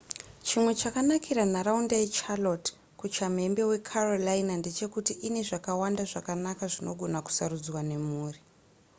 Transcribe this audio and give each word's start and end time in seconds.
chimwe 0.47 0.71
chakanakira 0.81 1.43
nharaunda 1.53 1.95
yecharlotte 2.01 2.69
kuchamhembe 2.99 3.61
wecarolina 3.69 4.53
ndechekuti 4.61 5.13
ine 5.27 5.41
zvakawanda 5.47 6.03
zvakanaka 6.11 6.65
zvinogona 6.73 7.19
kusarudzwa 7.25 7.79
nemhuri 7.89 8.39